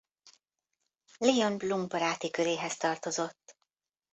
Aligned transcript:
Léon 1.17 1.57
Blum 1.57 1.87
baráti 1.87 2.29
köréhez 2.31 2.77
tartozott. 2.77 3.57